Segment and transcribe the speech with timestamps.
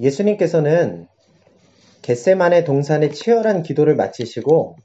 [0.00, 1.06] 예수님께서는
[2.02, 4.76] 겟세만의 동산의 치열한 기도를 마치시고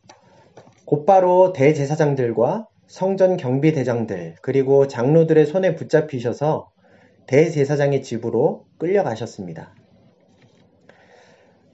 [0.85, 6.69] 곧바로 대제사장들과 성전 경비대장들 그리고 장로들의 손에 붙잡히셔서
[7.27, 9.73] 대제사장의 집으로 끌려가셨습니다.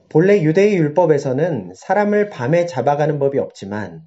[0.08, 4.02] 본래 유대의 율법에서는 사람을 밤에 잡아가는 법이 없지만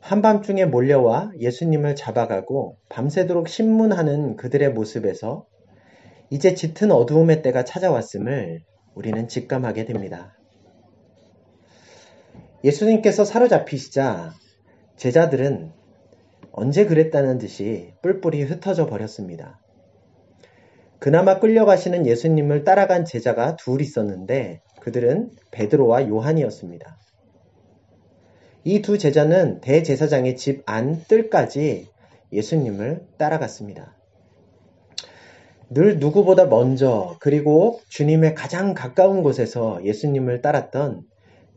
[0.00, 5.46] 한밤중에 몰려와 예수님을 잡아가고 밤새도록 신문하는 그들의 모습에서
[6.30, 8.62] 이제 짙은 어두움의 때가 찾아왔음을
[8.94, 10.36] 우리는 직감하게 됩니다.
[12.64, 14.34] 예수님께서 사로잡히시자
[14.96, 15.72] 제자들은
[16.52, 19.60] 언제 그랬다는 듯이 뿔뿔이 흩어져 버렸습니다.
[20.98, 26.98] 그나마 끌려가시는 예수님을 따라간 제자가 둘 있었는데 그들은 베드로와 요한이었습니다.
[28.64, 31.86] 이 두 제자는 대제사장의 집 안 뜰까지
[32.32, 33.97] 예수님을 따라갔습니다.
[35.70, 41.02] 늘 누구보다 먼저 그리고 주님의 가장 가까운 곳에서 예수님을 따랐던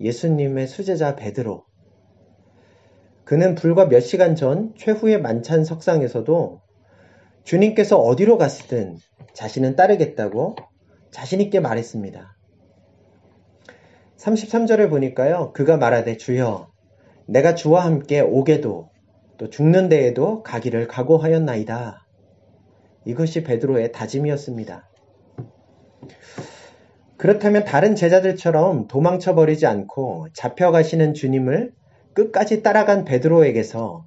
[0.01, 1.63] 예수님의 수제자 베드로.
[3.23, 6.62] 그는 불과 몇 시간 전 최후의 만찬 석상에서도
[7.45, 8.98] 주님께서 어디로 갔든
[9.34, 10.57] 자신은 따르겠다고
[11.12, 12.35] 자신있게 말했습니다.
[14.18, 15.53] 33절을 보니까요.
[15.53, 16.70] 그가 말하되 주여
[17.27, 18.90] 내가 주와 함께 오게도
[19.37, 22.01] 또 죽는 데에도 가기를 각오하였나이다.
[23.05, 24.88] 이것이 베드로의 다짐이었습니다.
[27.18, 31.74] 그렇다면 다른 제자들처럼 도망쳐 버리지 않고 잡혀가시는 주님을
[32.13, 34.05] 끝까지 따라간 베드로에게서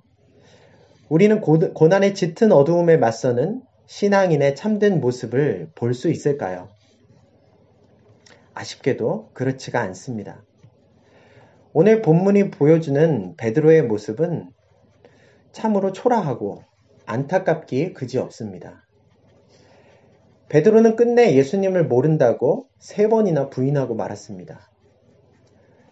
[1.09, 6.69] 우리는 고난의 짙은 어두움에 맞서는 신앙인의 참된 모습을 볼 수 있을까요?
[8.55, 10.43] 아쉽게도 그렇지가 않습니다.
[11.73, 14.51] 오늘 본문이 보여주는 베드로의 모습은
[15.53, 16.63] 참으로 초라하고
[17.07, 18.84] 안타깝기 그지 없습니다.
[20.49, 24.71] 베드로는 끝내 예수님을 모른다고 세 번이나 부인하고 말았습니다.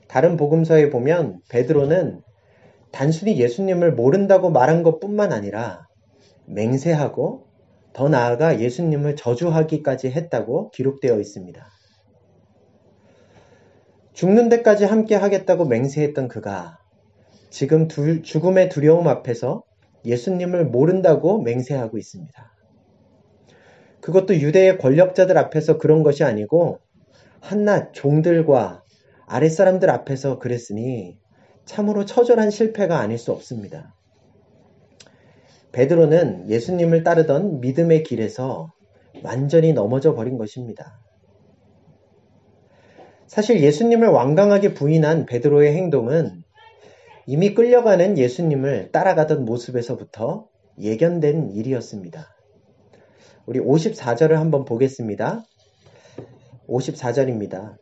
[0.08, 2.20] 다른 복음서에 보면 베드로는
[2.90, 5.88] 단순히 예수님을 모른다고 말한 것 뿐만 아니라
[6.46, 7.46] 맹세하고
[7.92, 11.66] 더 나아가 예수님을 저주하기까지 했다고 기록되어 있습니다.
[14.12, 16.78] 죽는 데까지 함께 하겠다고 맹세했던 그가
[17.48, 19.62] 지금 둘, 죽음의 두려움 앞에서
[20.04, 22.52] 예수님을 모른다고 맹세하고 있습니다.
[24.02, 26.80] 그것도 유대의 권력자들 앞에서 그런 것이 아니고
[27.40, 28.82] 한낱 종들과
[29.26, 31.18] 아랫사람들 앞에서 그랬으니
[31.64, 33.94] 참으로 처절한 실패가 아닐 수 없습니다.
[35.70, 38.72] 베드로는 예수님을 따르던 믿음의 길에서
[39.22, 40.98] 완전히 넘어져 버린 것입니다.
[43.28, 46.42] 사실 예수님을 완강하게 부인한 베드로의 행동은
[47.26, 50.48] 이미 끌려가는 예수님을 따라가던 모습에서부터
[50.78, 52.34] 예견된 일이었습니다.
[53.44, 55.44] 우리 54절을 한번 보겠습니다.
[56.68, 57.76] 54절입니다.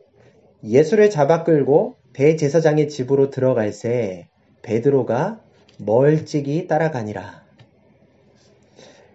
[0.63, 4.27] 예수를 잡아 끌고 대제사장의 집으로 들어갈 새
[4.63, 5.39] 베드로가
[5.77, 7.41] 멀찍이 따라가니라.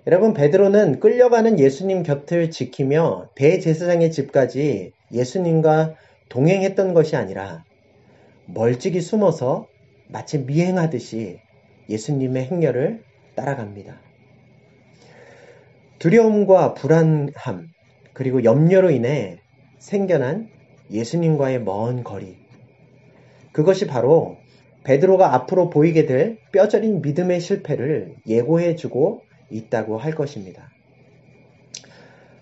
[0.07, 5.95] 여러분 베드로는 끌려가는 예수님 곁을 지키며 대제사장의 집까지 예수님과
[6.29, 7.65] 동행했던 것이 아니라
[8.47, 9.67] 멀찍이 숨어서
[10.09, 11.41] 마치 미행하듯이
[11.89, 13.03] 예수님의 행렬을
[13.35, 14.06] 따라갑니다.
[15.99, 17.69] 두려움과 불안함,
[18.13, 19.39] 그리고 염려로 인해
[19.79, 20.49] 생겨난
[20.91, 22.37] 예수님과의 먼 거리.
[23.53, 24.37] 그것이 바로
[24.85, 30.71] 베드로가 앞으로 보이게 될 뼈저린 믿음의 실패를 예고해 주고 있다고 할 것입니다.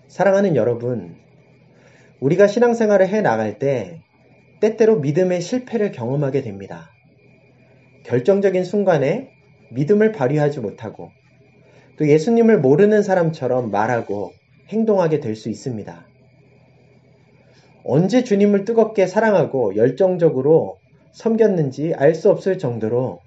[0.07, 1.15] 사랑하는 여러분,
[2.19, 4.01] 우리가 신앙생활을 해 나갈 때
[4.59, 6.91] 때때로 믿음의 실패를 경험하게 됩니다.
[8.03, 9.31] 결정적인 순간에
[9.71, 11.11] 믿음을 발휘하지 못하고
[11.97, 14.31] 또 예수님을 모르는 사람처럼 말하고
[14.69, 16.05] 행동하게 될 수 있습니다.
[17.83, 20.77] 언제 주님을 뜨겁게 사랑하고 열정적으로
[21.11, 23.19] 섬겼는지 알 수 없을 정도로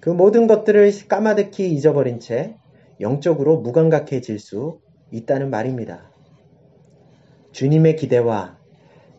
[0.00, 2.56] 그 모든 것들을 까마득히 잊어버린 채
[3.00, 4.80] 영적으로 무감각해질 수
[5.12, 6.10] 있다는 말입니다.
[7.52, 8.58] 주님의 기대와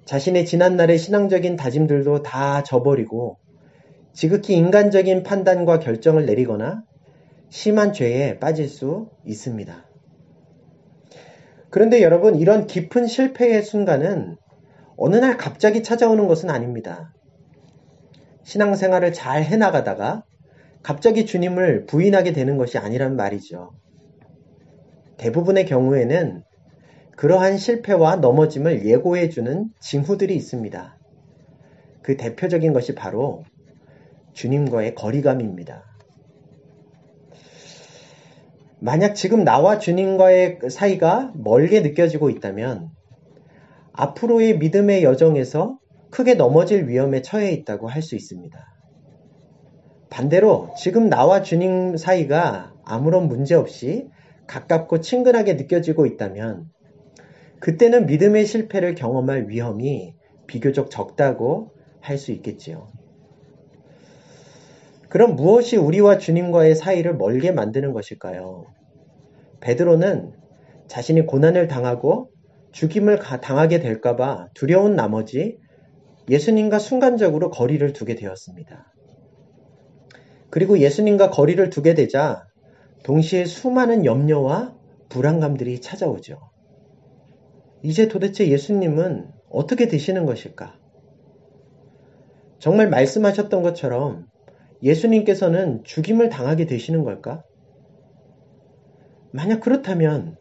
[0.06, 3.38] 자신의 지난날의 신앙적인 다짐들도 다 저버리고
[4.14, 6.84] 지극히 인간적인 판단과 결정을 내리거나
[7.50, 9.86] 심한 죄에 빠질 수 있습니다.
[11.70, 14.38] 그런데 여러분, 이런 깊은 실패의 순간은
[14.98, 17.14] 어느 날 갑자기 찾아오는 것은 아닙니다.
[18.44, 20.24] 신앙생활을 잘 해나가다가
[20.82, 23.74] 갑자기 주님을 부인하게 되는 것이 아니란 말이죠.
[25.18, 26.44] 대부분의 경우에는
[27.16, 30.98] 그러한 실패와 넘어짐을 예고해주는 징후들이 있습니다.
[32.02, 33.44] 그 대표적인 것이 바로
[34.34, 35.89] 주님과의 거리감입니다.
[38.82, 42.90] 만약 지금 나와 주님과의 사이가 멀게 느껴지고 있다면
[43.94, 45.78] 앞으로의 믿음의 여정에서
[46.12, 48.58] 크게 넘어질 위험에 처해 있다고 할 수 있습니다.
[50.10, 54.08] 반대로 지금 나와 주님 사이가 아무런 문제 없이
[54.48, 56.66] 가깝고 친근하게 느껴지고 있다면
[57.60, 60.16] 그때는 믿음의 실패를 경험할 위험이
[60.48, 62.88] 비교적 적다고 할 수 있겠지요.
[65.10, 68.68] 그럼 무엇이 우리와 주님과의 사이를 멀게 만드는 것일까요?
[69.60, 70.34] 베드로는
[70.88, 72.30] 자신이 고난을 당하고
[72.72, 75.58] 죽임을 당하게 될까봐 두려운 나머지
[76.30, 78.94] 예수님과 순간적으로 거리를 두게 되었습니다.
[80.52, 82.46] 그리고 예수님과 거리를 두게 되자
[83.04, 84.76] 동시에 수많은 염려와
[85.10, 86.38] 불안감들이 찾아오죠.
[87.82, 90.78] 이제 도대체 예수님은 어떻게 되시는 것일까?
[92.60, 94.29] 정말 말씀하셨던 것처럼
[94.82, 97.44] 예수님께서는 죽임을 당하게 되시는 걸까?
[99.32, 100.38] 만약 그렇다면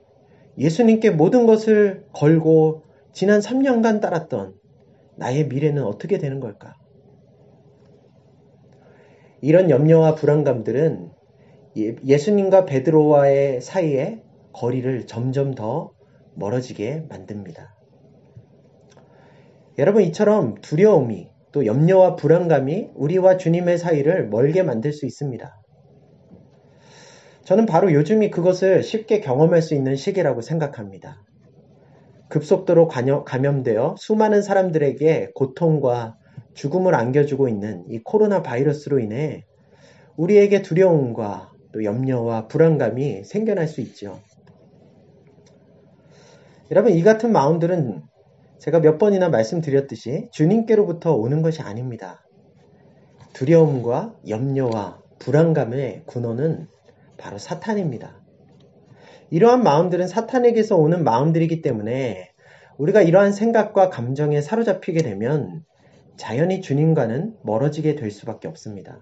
[0.57, 2.83] 예수님께 모든 것을 걸고
[3.13, 4.55] 지난 3년간 따랐던
[5.17, 6.75] 나의 미래는 어떻게 되는 걸까?
[9.41, 11.11] 이런 염려와 불안감들은
[11.79, 15.93] 예, 예수님과 베드로와의 사이에 거리를 점점 더
[16.35, 17.75] 멀어지게 만듭니다.
[19.79, 25.61] 여러분 이처럼 두려움이 또 염려와 불안감이 우리와 주님의 사이를 멀게 만들 수 있습니다.
[27.45, 31.23] 저는 바로 요즘이 그것을 쉽게 경험할 수 있는 시기라고 생각합니다.
[32.29, 36.19] 급속도로 감염되어 수많은 사람들에게 고통과
[36.53, 39.47] 죽음을 안겨주고 있는 이 코로나 바이러스로 인해
[40.17, 44.21] 우리에게 두려움과 또 염려와 불안감이 생겨날 수 있죠.
[46.71, 48.03] 여러분, 이 같은 마음들은
[48.59, 52.25] 제가 몇 번이나 말씀드렸듯이 주님께로부터 오는 것이 아닙니다.
[53.33, 56.67] 두려움과 염려와 불안감의 근원은
[57.17, 58.21] 바로 사탄입니다.
[59.31, 62.33] 이러한 마음들은 사탄에게서 오는 마음들이기 때문에
[62.79, 65.65] 우리가 이러한 생각과 감정에 사로잡히게 되면
[66.17, 69.01] 자연히 주님과는 멀어지게 될 수밖에 없습니다.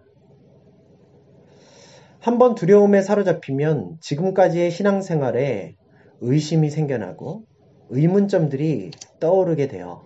[2.21, 5.77] 한번 두려움에 사로잡히면 지금까지의 신앙생활에
[6.21, 7.45] 의심이 생겨나고
[7.91, 8.91] 의문점들이
[9.21, 10.05] 떠오르게 되어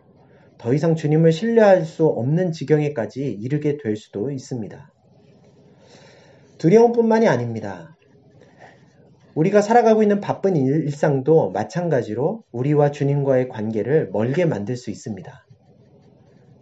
[0.58, 4.92] 더 이상 주님을 신뢰할 수 없는 지경에까지 이르게 될 수도 있습니다.
[6.58, 7.96] 두려움뿐만이 아닙니다.
[9.34, 15.46] 우리가 살아가고 있는 바쁜 일상도 마찬가지로 우리와 주님과의 관계를 멀게 만들 수 있습니다.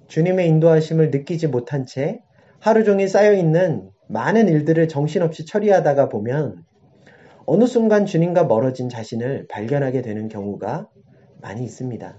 [0.06, 2.20] 주님의 인도하심을 느끼지 못한 채
[2.60, 6.64] 하루 종일 쌓여있는 많은 일들을 정신없이 처리하다가 보면
[7.46, 10.88] 어느 순간 주님과 멀어진 자신을 발견하게 되는 경우가
[11.40, 12.16] 많이 있습니다.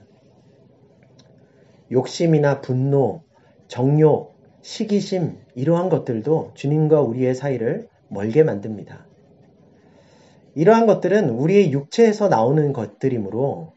[1.91, 3.23] 욕심이나 분노,
[3.67, 9.05] 정욕, 시기심, 이러한 것들도 주님과 우리의 사이를 멀게 만듭니다.
[10.55, 13.73] 이러한 것들은 우리의 육체에서 나오는 것들이므로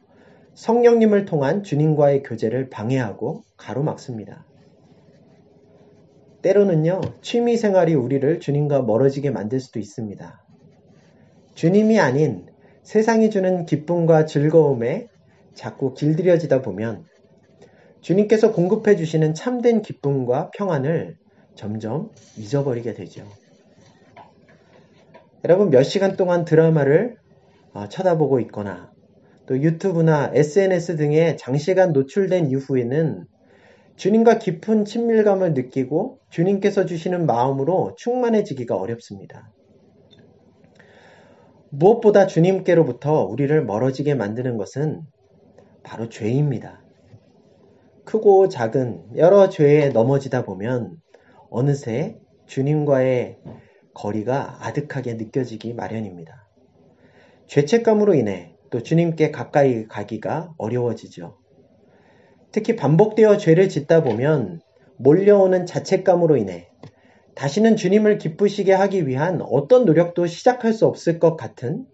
[0.55, 4.45] 성령님을 통한 주님과의 교제를 방해하고 가로막습니다.
[6.43, 10.45] 때로는요, 취미 생활이 우리를 주님과 멀어지게 만들 수도 있습니다.
[11.55, 12.47] 주님이 아닌
[12.83, 15.09] 세상이 주는 기쁨과 즐거움에
[15.54, 17.04] 자꾸 길들여지다 보면
[18.00, 21.16] 주님께서 공급해 주시는 참된 기쁨과 평안을
[21.54, 23.26] 점점 잊어버리게 되죠.
[25.44, 27.16] 여러분 몇 시간 동안 드라마를
[27.72, 28.93] 어, 쳐다보고 있거나
[29.46, 33.26] 또 유튜브나 SNS 등에 장시간 노출된 이후에는
[33.96, 39.50] 주님과 깊은 친밀감을 느끼고 주님께서 주시는 마음으로 충만해지기가 어렵습니다.
[41.71, 45.02] 무엇보다 주님께로부터 우리를 멀어지게 만드는 것은
[45.83, 46.83] 바로 죄입니다.
[48.05, 50.97] 크고 작은 여러 죄에 넘어지다 보면
[51.51, 53.39] 어느새 주님과의
[53.95, 56.49] 거리가 아득하게 느껴지기 마련입니다.
[57.47, 61.37] 죄책감으로 인해 또 주님께 가까이 가기가 어려워지죠.
[62.51, 64.61] 특히 반복되어 죄를 짓다 보면
[64.97, 66.69] 몰려오는 자책감으로 인해
[67.35, 71.87] 다시는 주님을 기쁘시게 하기 위한 어떤 노력도 시작할 수 없을 것 같은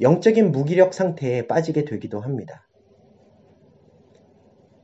[0.00, 2.65] 영적인 무기력 상태에 빠지게 되기도 합니다.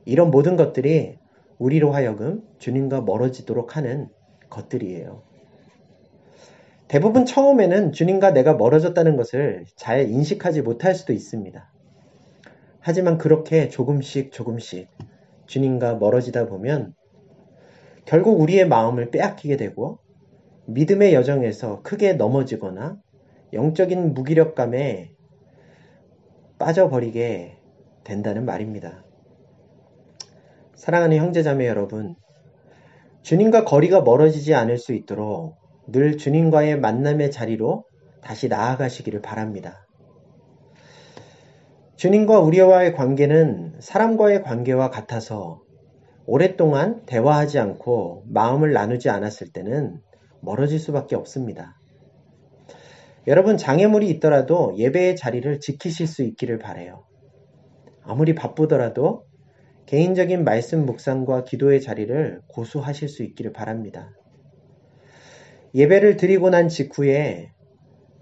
[0.05, 1.17] 이런 모든 것들이
[1.59, 4.09] 우리로 하여금 주님과 멀어지도록 하는
[4.49, 5.21] 것들이에요.
[6.87, 11.71] 대부분 처음에는 주님과 내가 멀어졌다는 것을 잘 인식하지 못할 수도 있습니다.
[12.79, 14.89] 하지만 그렇게 조금씩 조금씩
[15.47, 16.93] 주님과 멀어지다 보면
[18.05, 19.99] 결국 우리의 마음을 빼앗기게 되고
[20.65, 23.01] 믿음의 여정에서 크게 넘어지거나
[23.53, 25.11] 영적인 무기력감에
[26.59, 27.57] 빠져버리게
[28.03, 29.03] 된다는 말입니다.
[30.83, 32.17] 사랑하는 형제자매 여러분,
[33.21, 35.55] 주님과 거리가 멀어지지 않을 수 있도록
[35.87, 37.85] 늘 주님과의 만남의 자리로
[38.19, 39.87] 다시 나아가시기를 바랍니다.
[41.95, 45.61] 주님과 우리와의 관계는 사람과의 관계와 같아서
[46.25, 50.01] 오랫동안 대화하지 않고 마음을 나누지 않았을 때는
[50.41, 51.79] 멀어질 수밖에 없습니다.
[53.25, 57.05] 여러분 장애물이 있더라도 예배의 자리를 지키실 수 있기를 바래요.
[58.03, 59.23] 아무리 바쁘더라도
[59.85, 64.11] 개인적인 말씀 묵상과 기도의 자리를 고수하실 수 있기를 바랍니다.
[65.75, 67.51] 예배를 드리고 난 직후에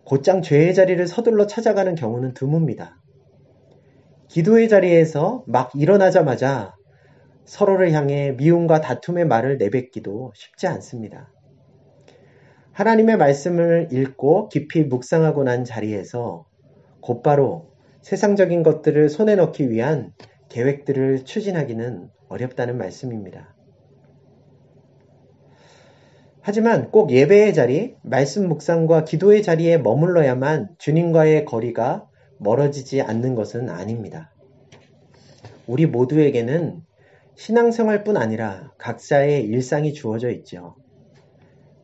[0.05, 2.93] 곧장 죄의 자리를 서둘러 찾아가는 경우는 드뭅니다.
[4.27, 6.75] 기도의 자리에서 막 일어나자마자
[7.45, 11.31] 서로를 향해 미움과 다툼의 말을 내뱉기도 쉽지 않습니다.
[12.71, 16.45] 하나님의 말씀을 읽고 깊이 묵상하고 난 자리에서
[17.01, 20.13] 곧바로 세상적인 것들을 손에 넣기 위한
[20.51, 23.55] 계획들을 추진하기는 어렵다는 말씀입니다.
[26.41, 34.33] 하지만 꼭 예배의 자리, 말씀 묵상과 기도의 자리에 머물러야만 주님과의 거리가 멀어지지 않는 것은 아닙니다.
[35.67, 36.81] 우리 모두에게는
[37.35, 40.75] 신앙생활뿐 아니라 각자의 일상이 주어져 있죠.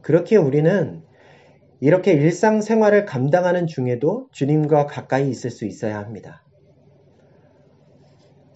[0.01, 1.03] 그렇게 우리는
[1.79, 6.43] 이렇게 일상생활을 감당하는 중에도 주님과 가까이 있을 수 있어야 합니다.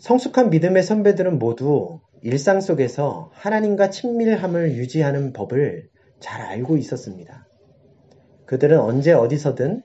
[0.02, 5.90] 성숙한 믿음의 선배들은 모두 일상 속에서 하나님과 친밀함을 유지하는 법을
[6.20, 7.46] 잘 알고 있었습니다.
[8.48, 9.84] 그들은 언제 어디서든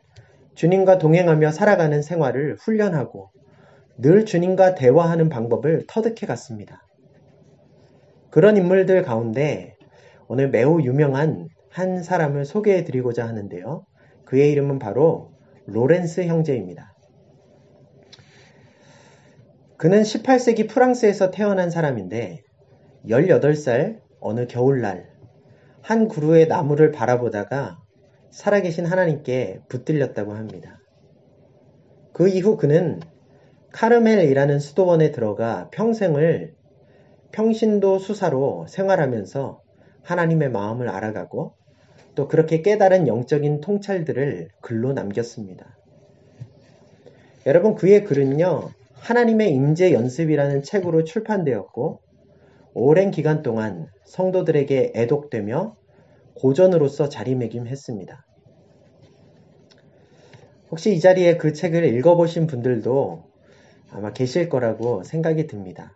[0.54, 3.28] 주님과 동행하며 살아가는 생활을 훈련하고
[3.98, 6.82] 늘 주님과 대화하는 방법을 터득해 갔습니다.
[8.30, 9.76] 그런 인물들 가운데
[10.28, 13.84] 오늘 매우 유명한 한 사람을 소개해 드리고자 하는데요.
[14.24, 15.32] 그의 이름은 바로
[15.66, 16.95] 로렌스 형제입니다.
[19.76, 22.42] 그는 18세기 프랑스에서 태어난 사람인데
[23.08, 25.10] 18살 어느 겨울날
[25.82, 27.78] 한 그루의 나무를 바라보다가
[28.30, 30.80] 살아계신 하나님께 붙들렸다고 합니다.
[32.12, 33.00] 그 이후 그는
[33.72, 36.54] 카르멜이라는 수도원에 들어가 평생을
[37.32, 39.60] 평신도 수사로 생활하면서
[40.02, 41.54] 하나님의 마음을 알아가고
[42.14, 45.76] 또 그렇게 깨달은 영적인 통찰들을 글로 남겼습니다.
[47.44, 52.00] 여러분 그의 글은요 하나님의 임재 연습이라는 책으로 출판되었고
[52.74, 55.76] 오랜 기간 동안 성도들에게 애독되며
[56.34, 58.26] 고전으로서 자리매김했습니다.
[60.70, 63.24] 혹시 이 자리에 그 책을 읽어보신 분들도
[63.90, 65.92] 아마 계실 거라고 생각이 듭니다.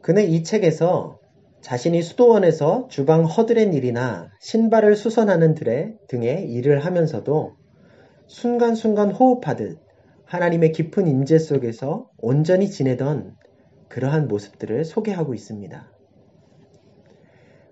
[0.00, 1.20] 그는 이 책에서
[1.60, 5.54] 자신이 수도원에서 주방 허드렛 일이나 신발을 수선하는
[6.08, 7.52] 등의 일을 하면서도
[8.26, 9.78] 순간순간 호흡하듯
[10.30, 13.34] 하나님의 깊은 임재 속에서 온전히 지내던
[13.88, 15.90] 그러한 모습들을 소개하고 있습니다.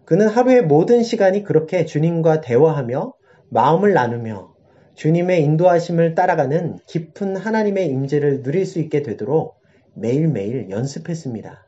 [0.04, 3.14] 그는 하루의 모든 시간이 그렇게 주님과 대화하며
[3.50, 4.56] 마음을 나누며
[4.96, 9.60] 주님의 인도하심을 따라가는 깊은 하나님의 임재를 누릴 수 있게 되도록
[9.94, 11.64] 매일매일 연습했습니다.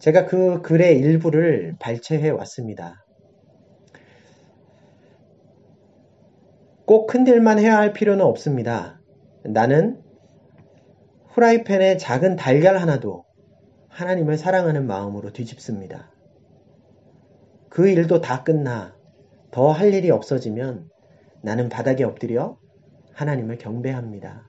[0.00, 3.03] 제가 그 글의 일부를 발췌해 왔습니다.
[6.86, 9.00] 꼭 큰 일만 해야 할 필요는 없습니다.
[9.42, 10.02] 나는
[11.28, 13.24] 후라이팬에 작은 달걀 하나도
[13.88, 16.10] 하나님을 사랑하는 마음으로 뒤집습니다.
[17.70, 18.94] 그 일도 다 끝나
[19.50, 20.90] 더 할 일이 없어지면
[21.42, 22.58] 나는 바닥에 엎드려
[23.14, 24.48] 하나님을 경배합니다.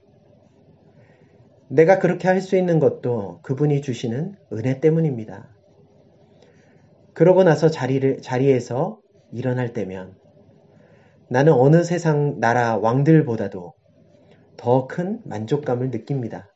[1.70, 5.50] 내가 그렇게 할 수 있는 것도 그분이 주시는 은혜 때문입니다.
[7.14, 9.00] 그러고 나서 자리를, 자리에서
[9.32, 10.16] 일어날 때면
[11.30, 13.74] 나는 어느 세상 나라 왕들보다도
[14.58, 16.50] 더 큰 만족감을 느낍니다.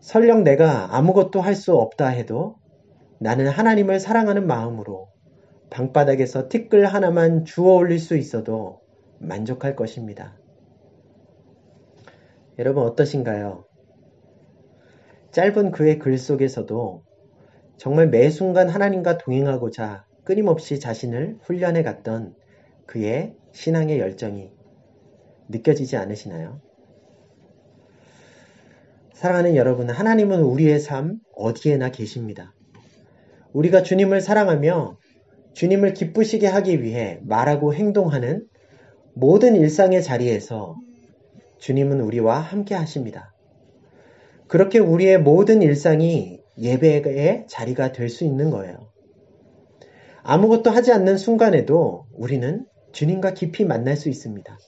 [0.00, 2.56] 설령 내가 아무것도 할 수 없다 해도
[3.18, 5.08] 나는 하나님을 사랑하는 마음으로
[5.70, 8.80] 방바닥에서 티끌 하나만 주워 올릴 수 있어도
[9.18, 10.36] 만족할 것입니다.
[12.58, 13.64] 여러분 어떠신가요?
[15.30, 17.04] 짧은 그의 글 속에서도
[17.76, 22.34] 정말 매 순간 하나님과 동행하고자 끊임없이 자신을 훈련해 갔던
[22.90, 24.50] 그의 신앙의 열정이
[25.48, 26.60] 느껴지지 않으시나요?
[29.14, 32.52] 사랑하는 여러분, 하나님은 우리의 삶 어디에나 계십니다.
[33.52, 34.98] 우리가 주님을 사랑하며
[35.52, 38.48] 주님을 기쁘시게 하기 위해 말하고 행동하는
[39.14, 40.74] 모든 일상의 자리에서
[41.58, 43.32] 주님은 우리와 함께 하십니다.
[44.48, 48.90] 그렇게 우리의 모든 일상이 예배의 자리가 될 수 있는 거예요.
[50.24, 54.58] 아무것도 하지 않는 순간에도 우리는 주님과 깊이 만날 수 있습니다.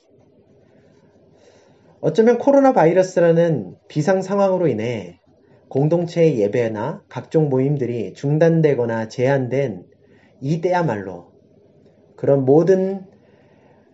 [2.01, 5.21] 어쩌면 코로나 바이러스라는 비상 상황으로 인해
[5.69, 9.85] 공동체의 예배나 각종 모임들이 중단되거나 제한된
[10.41, 11.33] 이때야말로
[12.17, 13.07] 그런 모든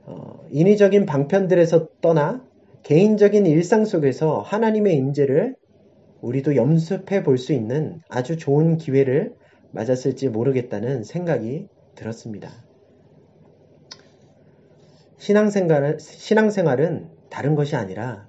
[0.06, 2.44] 어, 인위적인 방편들에서 떠나
[2.82, 5.54] 개인적인 일상 속에서 하나님의 임재를
[6.20, 9.34] 우리도 염습해 볼 수 있는 아주 좋은 기회를
[9.70, 12.50] 맞았을지 모르겠다는 생각이 들었습니다.
[15.18, 18.26] 신앙생활은, 신앙생활은 다른 것이 아니라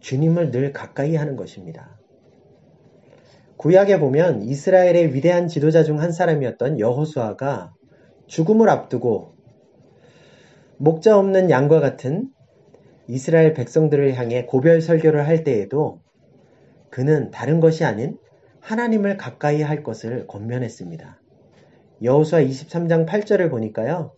[0.00, 1.98] 주님을 늘 가까이 하는 것입니다.
[3.56, 7.74] 구약에 보면 이스라엘의 위대한 지도자 중 한 사람이었던 여호수아가
[8.28, 9.34] 죽음을 앞두고
[10.76, 12.30] 목자 없는 양과 같은
[13.08, 16.00] 이스라엘 백성들을 향해 고별 설교를 할 때에도
[16.90, 18.16] 그는 다른 것이 아닌
[18.60, 21.20] 하나님을 가까이 할 것을 권면했습니다.
[22.02, 24.12] 여호수아 23장 8절을 보니까요.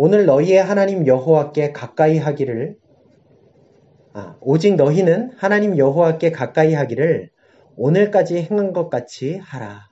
[0.00, 2.76] 오늘 너희의 하나님 여호와께 가까이 하기를
[4.12, 7.30] 아, 오직 너희는 하나님 여호와께 가까이 하기를
[7.74, 9.88] 오늘까지 행한 것 같이 하라.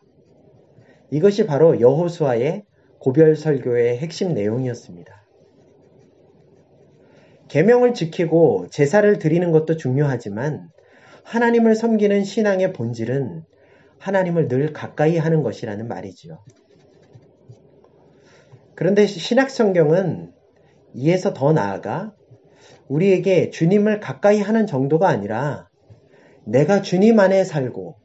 [1.11, 2.67] 이것이 바로 여호수아의
[3.01, 5.27] 고별 설교의 핵심 내용이었습니다.
[7.49, 10.69] 계명을 지키고 제사를 드리는 것도 중요하지만
[11.25, 13.43] 하나님을 섬기는 신앙의 본질은
[13.99, 16.39] 하나님을 늘 가까이 하는 것이라는 말이지요.
[18.77, 20.33] 그런데 신약 성경은
[20.95, 22.15] 이에서 더 나아가
[22.89, 25.69] 우리에게 주님을 가까이 하는 정도가 아니라
[26.45, 27.97] 내가 주님 안에 살고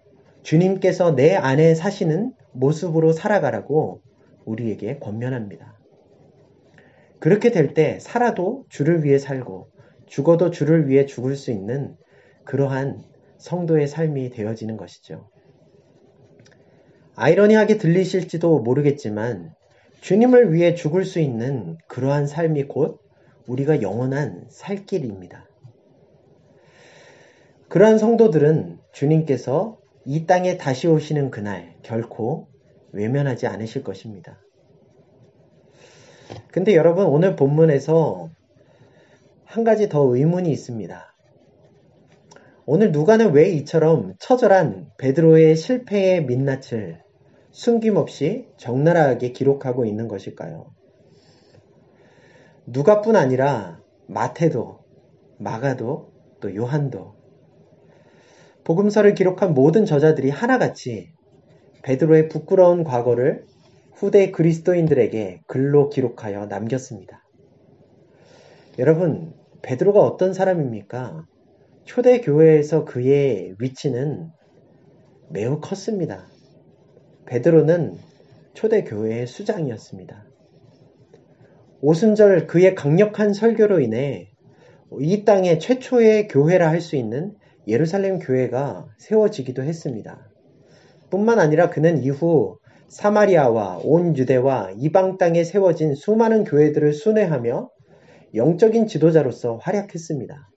[0.43, 4.01] 주님께서 내 안에 사시는 모습으로 살아가라고
[4.45, 5.77] 우리에게 권면합니다.
[7.19, 9.69] 그렇게 될 때 살아도 주를 위해 살고
[10.07, 11.95] 죽어도 주를 위해 죽을 수 있는
[12.45, 13.03] 그러한
[13.37, 15.29] 성도의 삶이 되어지는 것이죠.
[17.15, 19.53] 아이러니하게 들리실지도 모르겠지만
[20.01, 22.99] 주님을 위해 죽을 수 있는 그러한 삶이 곧
[23.47, 25.47] 우리가 영원한 살 길입니다.
[27.69, 32.47] 그러한 성도들은 주님께서 이 땅에 다시 오시는 그날 결코
[32.91, 34.39] 외면하지 않으실 것입니다.
[36.51, 38.29] 근데 여러분 오늘 본문에서
[39.45, 41.15] 한 가지 더 의문이 있습니다.
[42.65, 47.03] 오늘 누가는 왜 이처럼 처절한 베드로의 실패의 민낯을
[47.51, 50.73] 숨김없이 적나라하게 기록하고 있는 것일까요?
[52.65, 54.79] 누가뿐 아니라 마태도,
[55.37, 57.13] 마가도, 또 요한도
[58.63, 61.11] 복음서를 기록한 모든 저자들이 하나같이
[61.83, 63.45] 베드로의 부끄러운 과거를
[63.93, 67.23] 후대 그리스도인들에게 글로 기록하여 남겼습니다.
[68.79, 71.25] 여러분, 베드로가 어떤 사람입니까?
[71.83, 74.31] 초대 교회에서 그의 위치는
[75.29, 76.30] 매우 컸습니다.
[77.25, 77.95] 베드로는
[78.53, 80.25] 초대 교회의 수장이었습니다.
[81.81, 84.31] 오순절 그의 강력한 설교로 인해
[84.99, 87.33] 이 땅의 최초의 교회라 할 수 있는
[87.67, 90.27] 예루살렘 교회가 세워지기도 했습니다.
[91.09, 92.57] 뿐만 아니라 그는 이후
[92.87, 97.69] 사마리아와 온 유대와 이방 땅에 세워진 수많은 교회들을 순회하며
[98.35, 100.49] 영적인 지도자로서 활약했습니다.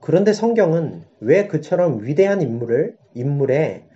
[0.00, 3.86] 그런데 성경은 왜 그처럼 위대한 인물을, 인물의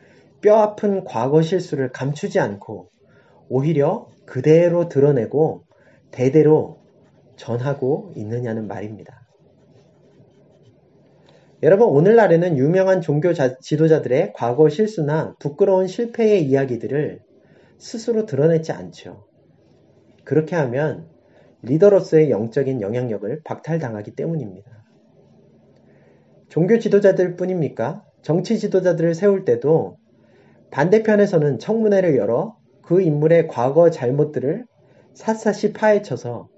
[0.41, 2.91] 뼈아픈 과거 실수를 감추지 않고
[3.49, 5.65] 오히려 그대로 드러내고
[6.11, 6.79] 대대로
[7.37, 9.27] 전하고 있느냐는 말입니다.
[11.63, 17.21] 여러분, 오늘날에는 유명한 종교 지도자들의 과거 실수나 부끄러운 실패의 이야기들을
[17.79, 19.25] 스스로 드러내지 않죠.
[20.25, 21.09] 그렇게 하면
[21.63, 24.71] 리더로서의 영적인 영향력을 박탈당하기 때문입니다.
[26.49, 28.05] 종교 지도자들 뿐입니까?
[28.23, 29.97] 정치 지도자들을 세울 때도
[30.71, 34.65] 반대편에서는 청문회를 열어 그 인물의 과거 잘못들을
[35.15, 36.49] 샅샅이 파헤쳐서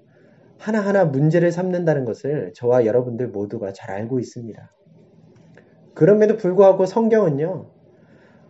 [0.57, 4.71] 하나하나 문제를 삼는다는 것을 저와 여러분들 모두가 잘 알고 있습니다.
[5.93, 7.71] 그럼에도 불구하고 성경은요,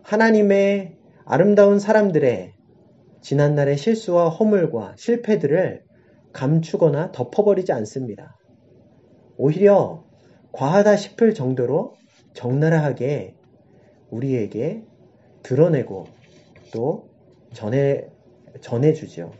[0.02, 2.52] 하나님의 아름다운 사람들의
[3.22, 5.84] 지난날의 실수와 허물과 실패들을
[6.32, 8.36] 감추거나 덮어버리지 않습니다.
[9.36, 10.04] 오히려
[10.52, 11.94] 과하다 싶을 정도로
[12.34, 13.34] 적나라하게
[14.10, 14.84] 우리에게
[15.42, 16.06] 드러내고
[16.72, 17.08] 또
[17.52, 18.06] 전해,
[18.60, 19.32] 전해주죠.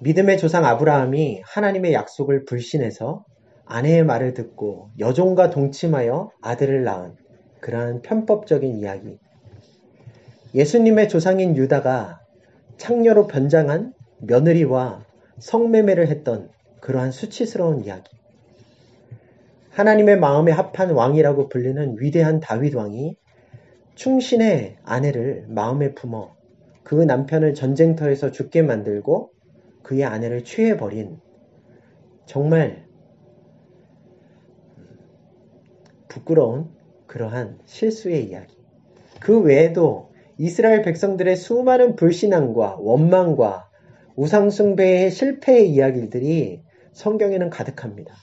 [0.00, 3.24] 믿음의 조상 아브라함이 하나님의 약속을 불신해서
[3.64, 7.16] 아내의 말을 듣고 여종과 동침하여 아들을 낳은
[7.60, 9.18] 그러한 편법적인 이야기.
[10.54, 12.20] 예수님의 조상인 유다가
[12.78, 15.04] 창녀로 변장한 며느리와
[15.38, 18.10] 성매매를 했던 그러한 수치스러운 이야기.
[19.70, 23.16] 하나님의 마음에 합한 왕이라고 불리는 위대한 다윗 왕이
[23.96, 26.36] 충신의 아내를 마음에 품어
[26.84, 29.32] 그 남편을 전쟁터에서 죽게 만들고
[29.82, 31.18] 그의 아내를 취해버린
[32.26, 32.86] 정말
[36.08, 36.70] 부끄러운
[37.06, 38.56] 그러한 실수의 이야기.
[39.20, 43.70] 그 외에도 이스라엘 백성들의 수많은 불신앙과 원망과
[44.16, 48.14] 우상숭배의 실패의 이야기들이 성경에는 가득합니다.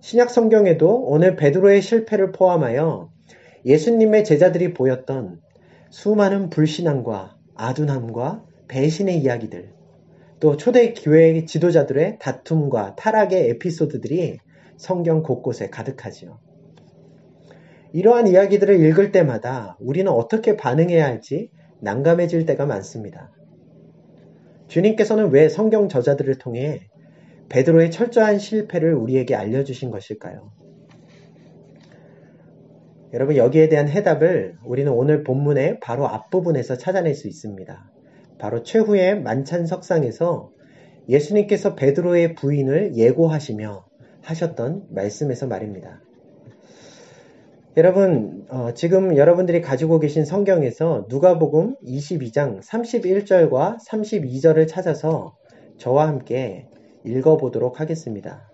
[0.00, 3.10] 신약 성경에도 오늘 베드로의 실패를 포함하여
[3.64, 5.40] 예수님의 제자들이 보였던
[5.90, 9.72] 수많은 불신앙과 아둔함과 배신의 이야기들,
[10.38, 14.38] 또 초대 교회 지도자들의 다툼과 타락의 에피소드들이
[14.76, 16.38] 성경 곳곳에 가득하지요.
[17.92, 23.30] 이러한 이야기들을 읽을 때마다 우리는 어떻게 반응해야 할지 난감해질 때가 많습니다.
[24.68, 26.88] 주님께서는 왜 성경 저자들을 통해
[27.48, 30.52] 베드로의 철저한 실패를 우리에게 알려주신 것일까요?
[33.12, 37.90] 여러분 여기에 대한 해답을 우리는 오늘 본문의 바로 앞부분에서 찾아낼 수 있습니다.
[38.38, 40.50] 바로 최후의 만찬 석상에서
[41.08, 43.84] 예수님께서 베드로의 부인을 예고하시며
[44.22, 46.00] 하셨던 말씀에서 말입니다.
[47.76, 55.36] 여러분, 어, 지금 여러분들이 가지고 계신 성경에서 누가복음 22장 31절과 32절을 찾아서
[55.78, 56.68] 저와 함께
[57.04, 58.49] 읽어보도록 하겠습니다.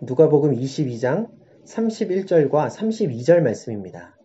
[0.00, 1.28] 누가복음 22장
[1.64, 4.16] 31절과 32절 말씀입니다.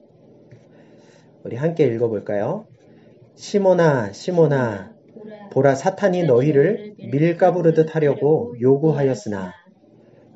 [1.44, 2.68] 우리 함께 읽어볼까요?
[3.34, 4.94] 시모나, 시모나,
[5.52, 9.52] 보라 사탄이 너희를 밀가부르듯 하려고 요구하였으나,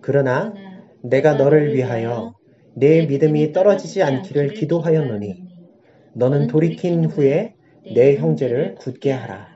[0.02, 0.56] 그러나
[1.04, 2.34] 내가 너를 위하여
[2.74, 5.44] 내 믿음이 떨어지지 않기를 기도하였노니,
[6.16, 7.54] 너는 돌이킨 후에
[7.94, 9.56] 내 형제를 굳게 하라.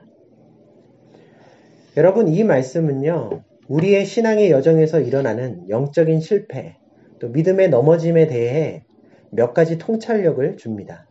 [1.96, 6.76] 여러분, 이 말씀은요, 우리의 신앙의 여정에서 일어나는 영적인 실패,
[7.18, 8.84] 또 믿음의 넘어짐에 대해
[9.30, 11.08] 몇 가지 통찰력을 줍니다.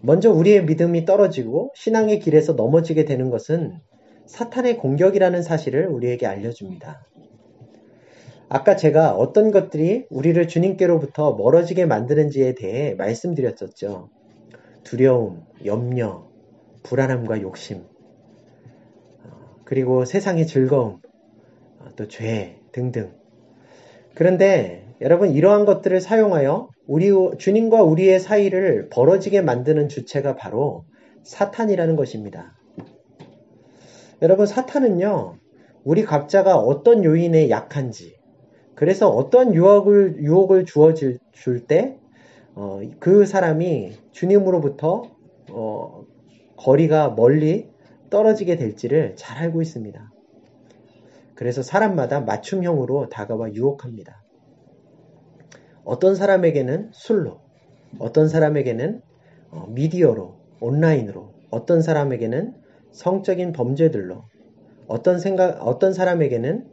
[0.00, 3.78] 먼저 우리의 믿음이 떨어지고 신앙의 길에서 넘어지게 되는 것은
[4.26, 7.06] 사탄의 공격이라는 사실을 우리에게 알려줍니다.
[8.48, 14.10] 아까 제가 어떤 것들이 우리를 주님께로부터 멀어지게 만드는지에 대해 말씀드렸었죠.
[14.82, 16.28] 두려움, 염려,
[16.82, 17.84] 불안함과 욕심,
[19.74, 21.00] 그리고 세상의 즐거움,
[21.96, 23.10] 또 죄 등등.
[24.14, 30.84] 그런데 여러분 이러한 것들을 사용하여 우리 주님과 우리의 사이를 벌어지게 만드는 주체가 바로
[31.24, 32.56] 사탄이라는 것입니다.
[34.22, 35.38] 여러분 사탄은요
[35.82, 38.14] 우리 각자가 어떤 요인에 약한지
[38.76, 41.98] 그래서 어떤 유혹을 유혹을 주어질 줄때
[42.54, 45.10] 어, 그 사람이 주님으로부터
[45.50, 46.04] 어,
[46.58, 47.73] 거리가 멀리
[48.14, 50.12] 떨어지게 될지를 잘 알고 있습니다.
[51.34, 54.22] 그래서 사람마다 맞춤형으로 다가와 유혹합니다.
[55.84, 57.40] 어떤 사람에게는 술로,
[57.98, 59.02] 어떤 사람에게는
[59.50, 62.54] 어, 미디어로, 온라인으로, 어떤 사람에게는
[62.92, 64.22] 성적인 범죄들로,
[64.86, 66.68] 어떤 생각, 어떤 사람에게는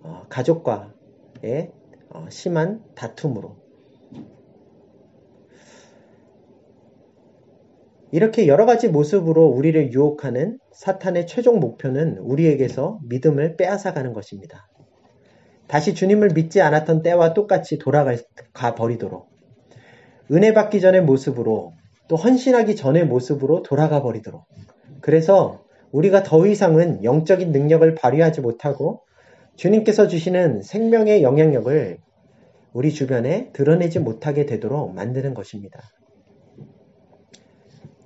[0.00, 1.70] 어, 가족과의
[2.08, 3.56] 어, 심한 다툼으로.
[8.10, 14.68] 이렇게 여러 가지 모습으로 우리를 유혹하는 사탄의 최종 목표는 우리에게서 믿음을 빼앗아가는 것입니다.
[15.66, 18.14] 다시 주님을 믿지 않았던 때와 똑같이 돌아가
[18.74, 19.28] 버리도록
[20.32, 21.74] 은혜 받기 전의 모습으로
[22.08, 24.44] 또 헌신하기 전의 모습으로 돌아가 버리도록
[25.02, 29.02] 그래서 우리가 더 이상은 영적인 능력을 발휘하지 못하고
[29.56, 31.98] 주님께서 주시는 생명의 영향력을
[32.72, 35.80] 우리 주변에 드러내지 못하게 되도록 만드는 것입니다.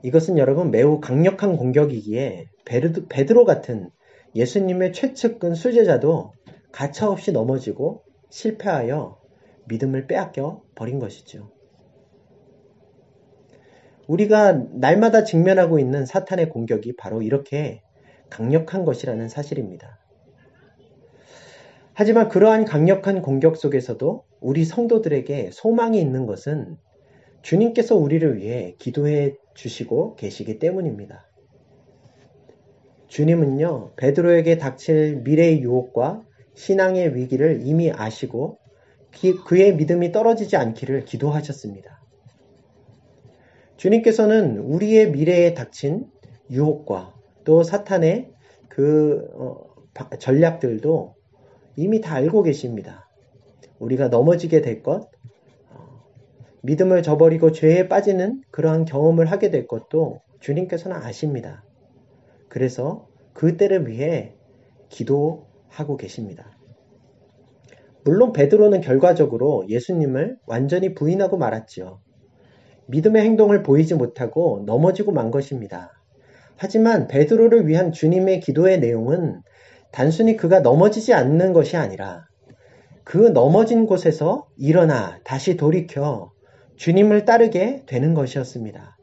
[0.03, 2.49] 이것은 여러분 매우 강력한 공격이기에
[3.09, 3.91] 베드로 같은
[4.35, 6.33] 예수님의 최측근 수제자도
[6.73, 9.19] 가차없이 넘어지고 실패하여
[9.69, 11.51] 믿음을 빼앗겨 버린 것이죠.
[14.09, 17.83] 우리가 날마다 직면하고 있는 사탄의 공격이 바로 이렇게
[18.31, 19.99] 강력한 것이라는 사실입니다.
[21.95, 26.79] 하지만 그러한 강력한 공격 속에서도 우리 성도들에게 소망이 있는 것은
[27.43, 31.29] 주님께서 우리를 위해 기도해 주시고 계시기 때문입니다.
[33.09, 36.23] 주님은요, 베드로에게 닥칠 미래의 유혹과
[36.55, 38.59] 신앙의 위기를 이미 아시고
[39.45, 42.01] 그의 믿음이 떨어지지 않기를 기도하셨습니다.
[43.77, 46.07] 주님께서는 우리의 미래에 닥친
[46.51, 48.31] 유혹과 또 사탄의
[48.69, 49.65] 그 어,
[50.19, 51.15] 전략들도
[51.77, 53.09] 이미 다 알고 계십니다.
[53.79, 55.09] 우리가 넘어지게 될 것, 어,
[56.63, 61.65] 믿음을 저버리고 죄에 빠지는 그러한 경험을 하게 될 것도 주님께서는 아십니다.
[62.49, 64.35] 그래서 그 때를 위해
[64.89, 66.57] 기도 하고 계십니다.
[68.05, 72.01] 물론 베드로는 결과적으로 예수님을 완전히 부인하고 말았지요.
[72.87, 75.93] 믿음의 행동을 보이지 못하고 넘어지고 만 것입니다.
[76.57, 79.41] 하지만 베드로를 위한 주님의 기도의 내용은
[79.93, 82.27] 단순히 그가 넘어지지 않는 것이 아니라
[83.05, 86.32] 그 넘어진 곳에서 일어나 다시 돌이켜
[86.83, 88.97] 주님을 따르게 되는 것이었습니다.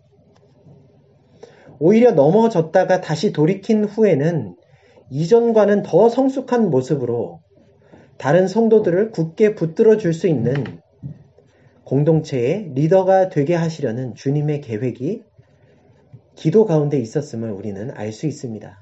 [1.79, 4.57] 오히려 넘어졌다가 다시 돌이킨 후에는
[5.09, 7.39] 이전과는 더 성숙한 모습으로
[8.17, 10.81] 다른 성도들을 굳게 붙들어 줄 수 있는
[11.85, 15.23] 공동체의 리더가 되게 하시려는 주님의 계획이
[16.35, 18.77] 기도 가운데 있었음을 우리는 알 수 있습니다.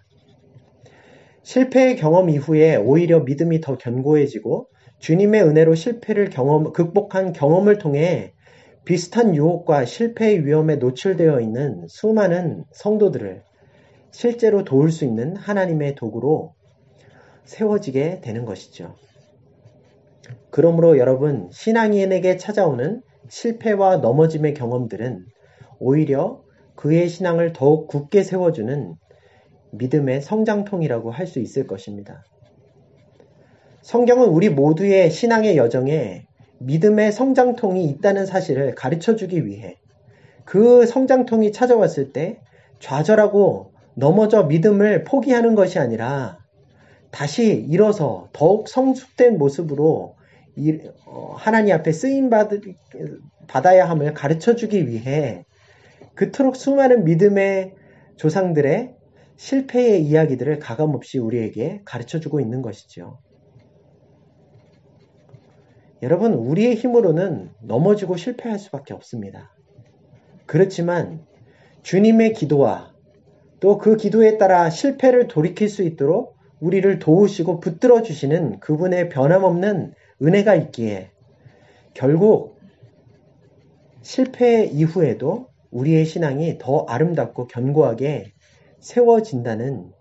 [1.44, 8.34] 실패의 경험 이후에 오히려 믿음이 더 견고해지고 주님의 은혜로 실패를 경험, 극복한 경험을 통해
[8.88, 13.42] 비슷한 유혹과 실패의 위험에 노출되어 있는 수많은 성도들을
[14.12, 16.54] 실제로 도울 수 있는 하나님의 도구로
[17.44, 18.96] 세워지게 되는 것이죠.
[20.52, 25.26] 그러므로 여러분, 신앙인에게 찾아오는 실패와 넘어짐의 경험들은
[25.80, 26.42] 오히려
[26.76, 28.96] 그의 신앙을 더욱 굳게 세워주는
[29.72, 32.24] 믿음의 성장통이라고 할 수 있을 것입니다.
[33.82, 36.27] 성경은 우리 모두의 신앙의 여정에
[36.60, 39.78] 믿음의 성장통이 있다는 사실을 가르쳐 주기 위해
[40.46, 42.40] 그 성장통이 찾아왔을 때
[42.80, 46.40] 좌절하고 넘어져 믿음을 포기하는 것이 아니라
[47.12, 50.16] 다시 일어서 더욱 성숙된 모습으로
[51.06, 52.30] 어, 하나님 앞에 쓰임
[53.48, 55.46] 받아야 함을 가르쳐 주기 위해
[56.16, 57.74] 그토록 수많은 믿음의
[58.18, 58.96] 조상들의
[59.36, 63.20] 실패의 이야기들을 가감없이 우리에게 가르쳐 주고 있는 것이죠.
[66.02, 69.56] 여러분, 우리의 힘으로는 넘어지고 실패할 수밖에 없습니다.
[70.46, 71.26] 그렇지만
[71.82, 72.94] 주님의 기도와
[73.60, 80.56] 또 그 기도에 따라 실패를 돌이킬 수 있도록 우리를 도우시고 붙들어 주시는 그분의 변함없는 은혜가
[80.56, 81.12] 있기에
[81.94, 82.58] 결국
[84.02, 88.32] 실패 이후에도 우리의 신앙이 더 아름답고 견고하게
[88.80, 89.92] 세워진다는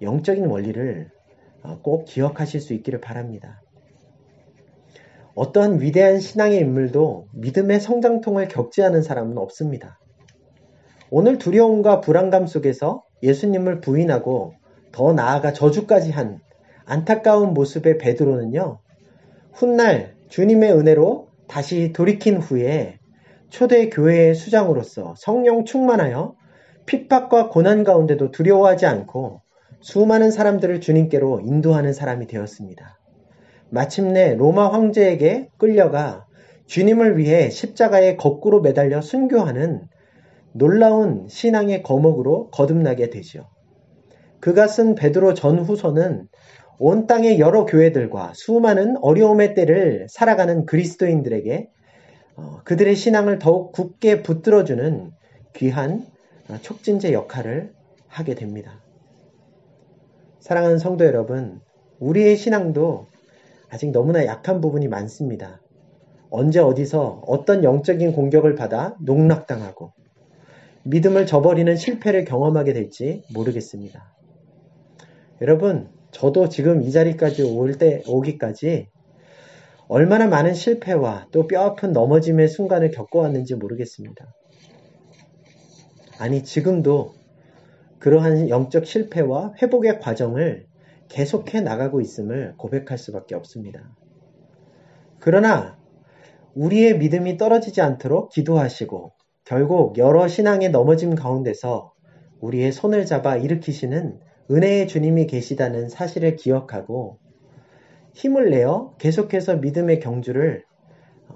[0.00, 1.10] 영적인 원리를
[1.62, 3.62] 어, 꼭 기억하실 수 있기를 바랍니다.
[5.38, 10.00] 어떠한 위대한 신앙의 인물도 믿음의 성장통을 겪지 않은 사람은 없습니다.
[11.10, 14.54] 오늘 두려움과 불안감 속에서 예수님을 부인하고
[14.90, 16.40] 더 나아가 저주까지 한
[16.86, 18.80] 안타까운 모습의 베드로는요,
[19.52, 22.98] 훗날 주님의 은혜로 다시 돌이킨 후에
[23.48, 26.34] 초대 교회의 수장으로서 성령 충만하여
[26.84, 29.42] 핍박과 고난 가운데도 두려워하지 않고
[29.82, 32.97] 수많은 사람들을 주님께로 인도하는 사람이 되었습니다.
[33.70, 36.26] 마침내 로마 황제에게 끌려가
[36.66, 39.82] 주님을 위해 십자가에 거꾸로 매달려 순교하는
[40.52, 43.48] 놀라운 신앙의 거목으로 거듭나게 되죠.
[44.40, 46.28] 그가 쓴 베드로 전후서는
[46.78, 51.68] 온 땅의 여러 교회들과 수많은 어려움의 때를 살아가는 그리스도인들에게
[52.36, 55.10] 어, 그들의 신앙을 더욱 굳게 붙들어주는
[55.56, 56.06] 귀한
[56.48, 57.72] 어, 촉진제 역할을
[58.06, 58.80] 하게 됩니다.
[60.38, 61.60] 사랑하는 성도 여러분,
[61.98, 63.06] 우리의 신앙도
[63.70, 65.60] 아직 너무나 약한 부분이 많습니다.
[66.30, 69.92] 언제 어디서 어떤 영적인 공격을 받아 농락당하고
[70.84, 74.14] 믿음을 저버리는 실패를 경험하게 될지 모르겠습니다.
[75.40, 78.88] 여러분, 저도 지금 이 자리까지 올 때, 오기까지
[79.88, 84.34] 얼마나 많은 실패와 또 뼈아픈 넘어짐의 순간을 겪어왔는지 모르겠습니다.
[86.18, 87.14] 아니, 지금도
[87.98, 90.67] 그러한 영적 실패와 회복의 과정을
[91.08, 93.94] 계속해 나가고 있음을 고백할 수밖에 없습니다.
[95.18, 95.78] 그러나
[96.54, 99.12] 우리의 믿음이 떨어지지 않도록 기도하시고
[99.44, 101.92] 결국 여러 신앙의 넘어짐 가운데서
[102.40, 107.18] 우리의 손을 잡아 일으키시는 은혜의 주님이 계시다는 사실을 기억하고
[108.14, 110.64] 힘을 내어 계속해서 믿음의 경주를
[111.28, 111.34] 어,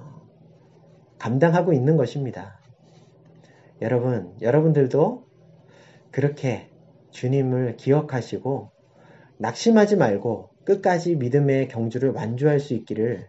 [1.18, 2.58] 감당하고 있는 것입니다.
[3.80, 5.24] 여러분, 여러분들도
[6.10, 6.68] 그렇게
[7.10, 8.71] 주님을 기억하시고
[9.42, 13.26] 낙심하지 말고 끝까지 믿음의 경주를 완주할 수 있기를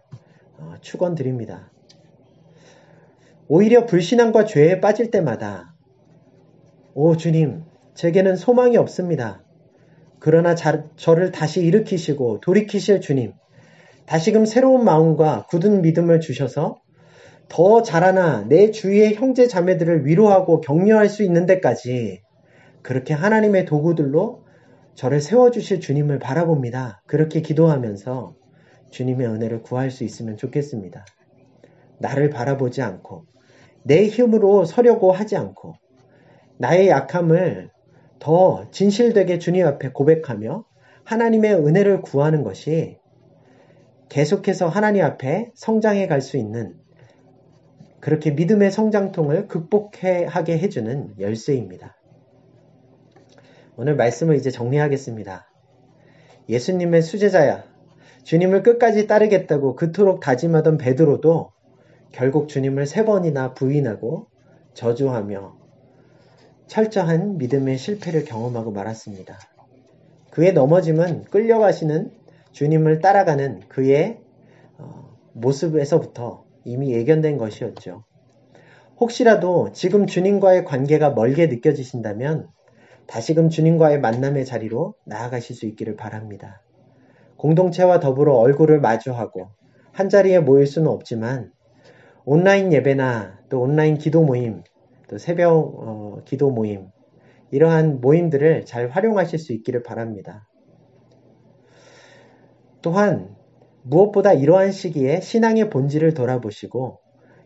[0.58, 1.72] 어, 축원드립니다.
[3.48, 5.74] 오히려 불신앙과 죄에 빠질 때마다
[6.94, 9.42] 오 주님, 제게는 소망이 없습니다.
[10.20, 13.32] 그러나 자, 저를 다시 일으키시고 돌이키실 주님,
[14.06, 16.80] 다시금 새로운 마음과 굳은 믿음을 주셔서
[17.48, 22.22] 더 자라나 내 주위의 형제 자매들을 위로하고 격려할 수 있는 데까지
[22.82, 24.43] 그렇게 하나님의 도구들로
[24.94, 27.02] 저를 세워주실 주님을 바라봅니다.
[27.06, 28.36] 그렇게 기도하면서
[28.90, 31.04] 주님의 은혜를 구할 수 있으면 좋겠습니다.
[31.98, 33.26] 나를 바라보지 않고
[33.82, 35.74] 내 힘으로 서려고 하지 않고
[36.58, 37.70] 나의 약함을
[38.20, 40.64] 더 진실되게 주님 앞에 고백하며
[41.04, 42.98] 하나님의 은혜를 구하는 것이
[44.08, 46.76] 계속해서 하나님 앞에 성장해 갈 수 있는
[48.00, 51.96] 그렇게 믿음의 성장통을 극복해 하게 해주는 열쇠입니다.
[53.76, 55.50] 오늘 말씀을 이제 정리하겠습니다.
[56.48, 57.64] 예수님의 수제자야,
[58.22, 61.52] 주님을 끝까지 따르겠다고 그토록 다짐하던 베드로도
[62.12, 64.28] 결국 주님을 세 번이나 부인하고
[64.74, 65.56] 저주하며
[66.68, 69.38] 철저한 믿음의 실패를 경험하고 말았습니다.
[70.30, 72.12] 그의 넘어짐은 끌려가시는
[72.52, 74.20] 주님을 따라가는 그의
[74.78, 78.04] 어, 모습에서부터 이미 예견된 것이었죠.
[78.98, 82.48] 혹시라도 지금 주님과의 관계가 멀게 느껴지신다면
[83.06, 86.62] 다시금 주님과의 만남의 자리로 나아가실 수 있기를 바랍니다.
[87.36, 89.50] 공동체와 더불어 얼굴을 마주하고
[89.92, 91.52] 한 자리에 모일 수는 없지만
[92.24, 94.62] 온라인 예배나 또 온라인 기도 모임,
[95.08, 96.88] 또 새벽 어, 기도 모임,
[97.50, 100.48] 이러한 모임들을 잘 활용하실 수 있기를 바랍니다.
[102.80, 103.34] 또한
[103.82, 107.00] 무엇보다 이러한 시기에 신앙의 본질을 돌아보시고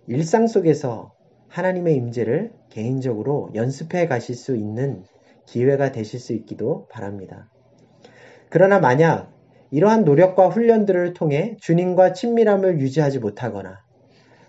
[0.07, 1.13] 일상 속에서
[1.49, 5.05] 하나님의 임재를 개인적으로 연습해 가실 수 있는
[5.49, 7.49] 기회가 되실 수 있기도 바랍니다.
[8.51, 9.33] 그러나 만약
[9.71, 13.79] 이러한 노력과 훈련들을 통해 주님과 친밀함을 유지하지 못하거나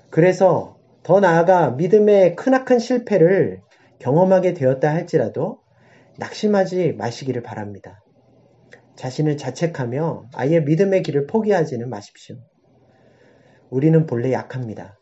[0.10, 3.62] 그래서 더 나아가 믿음의 크나큰 실패를
[4.00, 5.60] 경험하게 되었다 할지라도
[6.18, 8.02] 낙심하지 마시기를 바랍니다.
[8.98, 12.36] 자신을 자책하며 아예 믿음의 길을 포기하지는 마십시오.
[13.70, 14.99] 우리는 본래 약합니다.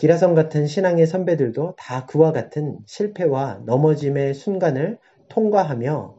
[0.00, 4.96] 기라성 같은 신앙의 선배들도 다 그와 같은 실패와 넘어짐의 순간을
[5.28, 6.14] 통과하며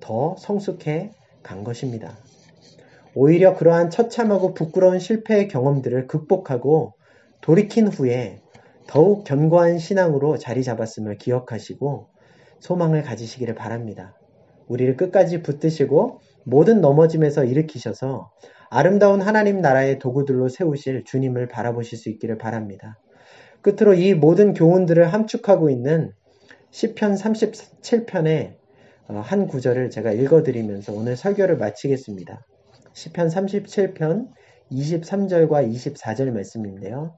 [0.00, 1.10] 더 성숙해
[1.42, 2.16] 간 것입니다.
[3.14, 6.94] 오히려 그러한 처참하고 부끄러운 실패의 경험들을 극복하고
[7.42, 8.40] 돌이킨 후에
[8.86, 12.08] 더욱 견고한 신앙으로 자리 잡았음을 기억하시고
[12.60, 14.16] 소망을 가지시기를 바랍니다.
[14.66, 18.30] 우리를 끝까지 붙드시고 모든 넘어짐에서 일으키셔서
[18.70, 22.98] 아름다운 하나님 나라의 도구들로 세우실 주님을 바라보실 수 있기를 바랍니다.
[23.62, 26.12] 끝으로 이 모든 교훈들을 함축하고 있는
[26.70, 28.56] 시편 37편의
[29.08, 32.44] 어, 한 구절을 제가 읽어드리면서 오늘 설교를 마치겠습니다.
[32.92, 34.28] 시편 37편
[34.72, 37.16] 23절과 24절 말씀인데요.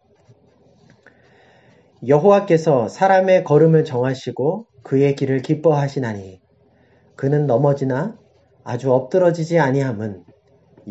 [2.07, 6.41] 여호와께서 사람의 걸음을 정하시고 그의 길을 기뻐하시나니
[7.17, 8.17] 그는 넘어지나
[8.63, 10.25] 아주 엎드러지지 아니함은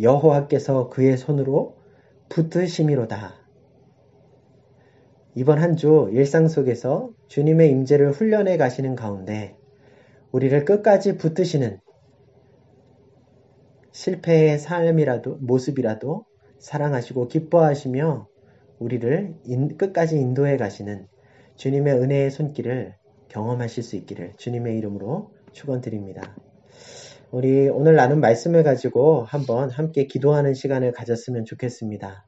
[0.02, 1.78] 여호와께서 그의 손으로
[2.30, 3.37] 붙으심이로다.
[5.38, 9.56] 이번 한 주 일상 속에서 주님의 임재를 훈련해 가시는 가운데
[10.32, 11.80] 우리를 끝까지 붙드시는
[13.92, 16.26] 실패의 삶이라도 모습이라도
[16.58, 18.28] 사랑하시고 기뻐하시며
[18.80, 21.06] 우리를 인, 끝까지 인도해 가시는
[21.56, 22.96] 주님의 은혜의 손길을
[23.28, 26.36] 경험하실 수 있기를 주님의 이름으로 축원드립니다.
[27.30, 32.27] 우리 오늘 나눈 말씀을 가지고 한번 함께 기도하는 시간을 가졌으면 좋겠습니다.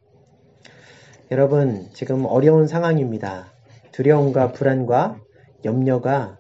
[1.32, 3.54] 여러분, 지금 어려운 상황입니다.
[3.92, 5.20] 두려움과 불안과
[5.64, 6.40] 염려가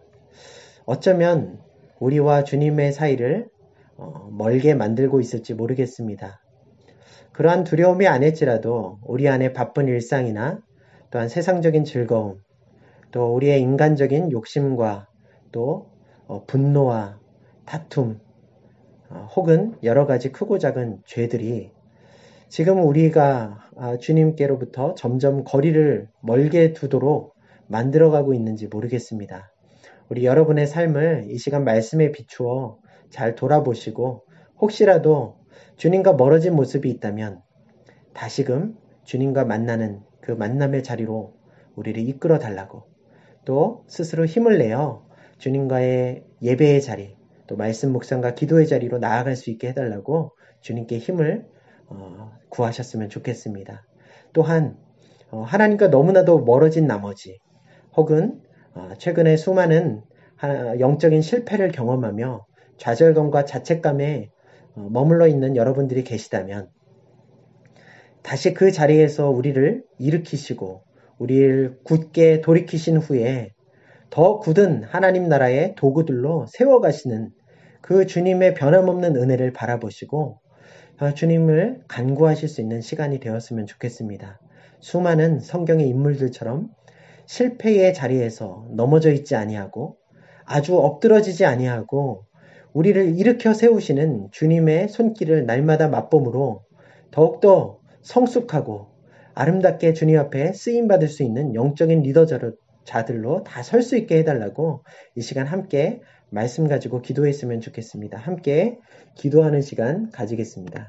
[0.85, 1.59] 어쩌면
[1.99, 3.49] 우리와 주님의 사이를
[3.97, 6.41] 어, 멀게 만들고 있을지 모르겠습니다.
[7.33, 10.59] 그러한 두려움이 아닐지라도 우리 안에 바쁜 일상이나
[11.11, 12.41] 또한 세상적인 즐거움,
[13.11, 15.07] 또 우리의 인간적인 욕심과
[15.51, 15.91] 또
[16.25, 17.19] 어, 분노와
[17.63, 18.19] 다툼,
[19.11, 21.69] 어, 혹은 여러 가지 크고 작은 죄들이
[22.49, 27.35] 지금 우리가 아, 주님께로부터 점점 거리를 멀게 두도록
[27.67, 29.53] 만들어가고 있는지 모르겠습니다.
[30.09, 32.79] 우리 여러분의 삶을 이 시간 말씀에 비추어
[33.11, 34.25] 잘 돌아보시고
[34.59, 35.37] 혹시라도
[35.77, 37.41] 주님과 멀어진 모습이 있다면
[38.13, 41.35] 다시금 주님과 만나는 그 만남의 자리로
[41.75, 42.83] 우리를 이끌어 달라고
[43.45, 45.05] 또 스스로 힘을 내어
[45.37, 50.31] 주님과의 예배의 자리 또 말씀 묵상과 기도의 자리로 나아갈 수 있게 해달라고
[50.61, 51.58] 주님께 힘을 어,
[52.49, 53.85] 구하셨으면 좋겠습니다.
[54.33, 54.77] 또한
[55.31, 57.39] 어, 하나님과 너무나도 멀어진 나머지
[57.95, 58.41] 혹은
[58.73, 60.01] 어, 최근에 수많은
[60.79, 62.45] 영적인 실패를 경험하며
[62.77, 64.29] 좌절감과 자책감에
[64.75, 66.69] 어, 머물러 있는 여러분들이 계시다면
[68.21, 70.83] 다시 그 자리에서 우리를 일으키시고
[71.17, 73.51] 우리를 굳게 돌이키신 후에
[74.09, 77.29] 더 굳은 하나님 나라의 도구들로 세워가시는
[77.81, 80.48] 그 주님의 변함없는 은혜를 바라보시고 어,
[81.13, 84.39] 주님을 간구하실 수 있는 시간이 되었으면 좋겠습니다.
[84.79, 86.69] 수많은 성경의 인물들처럼
[87.25, 89.97] 실패의 자리에서 넘어져 있지 아니하고
[90.45, 92.25] 아주 엎드러지지 아니하고
[92.73, 96.63] 우리를 일으켜 세우시는 주님의 손길을 날마다 맛봄으로
[97.11, 98.87] 더욱더 성숙하고
[99.35, 102.25] 아름답게 주님 앞에 쓰임 받을 수 있는 영적인 리더
[102.83, 104.83] 자들로 다 설 수 있게 해달라고
[105.15, 106.01] 이 시간 함께
[106.31, 108.17] 말씀 가지고 기도했으면 좋겠습니다.
[108.17, 108.77] 함께
[109.15, 110.87] 기도하는 시간 가지겠습니다.